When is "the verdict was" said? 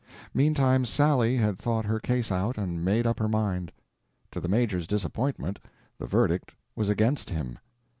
5.99-6.89